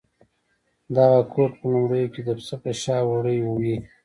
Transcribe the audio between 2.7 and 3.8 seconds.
شا وړۍ وې.